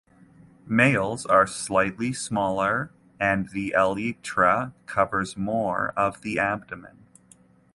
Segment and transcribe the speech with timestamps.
[0.65, 7.05] Males are slightly smaller and the elytra covers more of the abdomen.